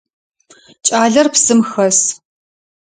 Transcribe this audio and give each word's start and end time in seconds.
Кӏалэр 0.85 1.27
псым 1.33 1.59
хэс. 1.69 1.99